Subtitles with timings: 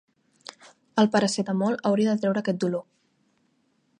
[1.01, 2.87] El paracetamol hauria de treure aquest dolor.